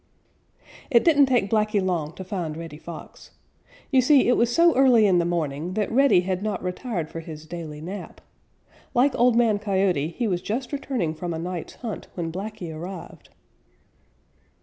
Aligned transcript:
It 0.89 1.03
didn't 1.05 1.27
take 1.27 1.47
Blacky 1.47 1.79
long 1.79 2.13
to 2.13 2.23
find 2.23 2.57
Reddy 2.57 2.79
Fox. 2.79 3.29
You 3.91 4.01
see, 4.01 4.27
it 4.27 4.35
was 4.35 4.51
so 4.51 4.75
early 4.75 5.05
in 5.05 5.19
the 5.19 5.25
morning 5.25 5.75
that 5.75 5.91
Reddy 5.91 6.21
had 6.21 6.41
not 6.41 6.63
retired 6.63 7.07
for 7.07 7.19
his 7.19 7.45
daily 7.45 7.81
nap. 7.81 8.19
Like 8.95 9.13
Old 9.13 9.35
Man 9.35 9.59
Coyote, 9.59 10.07
he 10.07 10.27
was 10.27 10.41
just 10.41 10.73
returning 10.73 11.13
from 11.13 11.35
a 11.35 11.37
night's 11.37 11.75
hunt 11.75 12.07
when 12.15 12.31
Blacky 12.31 12.73
arrived. 12.75 13.29